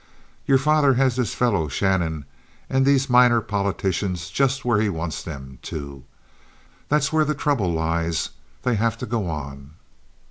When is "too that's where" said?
5.61-7.23